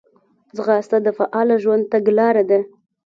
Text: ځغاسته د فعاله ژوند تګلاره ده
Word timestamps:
ځغاسته 0.55 0.97
د 1.01 1.07
فعاله 1.17 1.55
ژوند 1.63 1.83
تګلاره 1.93 2.43
ده 2.49 2.59